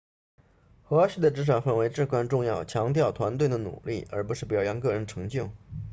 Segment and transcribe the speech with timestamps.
[0.81, 5.51] 和谐的职场氛围至关重要强调团队的努力而不是表扬个人成就